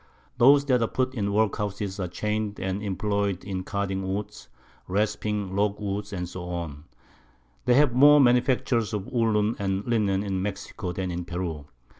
Those 0.39 0.65
that 0.65 0.81
are 0.81 0.87
put 0.87 1.13
in 1.13 1.31
Workhouses 1.31 1.99
are 1.99 2.07
chain'd 2.07 2.59
and 2.59 2.81
imploy'd 2.81 3.43
in 3.43 3.63
carding 3.63 4.01
Wool, 4.01 4.27
rasping 4.87 5.55
Logwood, 5.55 6.07
&c. 6.07 6.45
They 7.65 7.75
have 7.75 7.93
more 7.93 8.19
Manufactures 8.19 8.93
of 8.93 9.05
Woollen 9.11 9.55
and 9.59 9.85
Linnen 9.85 10.23
in 10.23 10.41
Mexico 10.41 10.91
than 10.91 11.11
in 11.11 11.23
Peru. 11.23 11.67